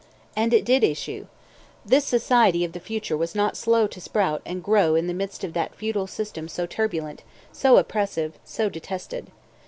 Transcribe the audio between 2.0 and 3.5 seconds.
society of the future was